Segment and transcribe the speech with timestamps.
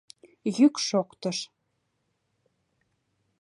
[0.57, 1.37] —Йӱк шоктыш.